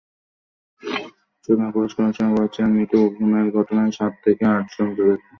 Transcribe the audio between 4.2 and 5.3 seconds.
থেকে আটজন জড়িত।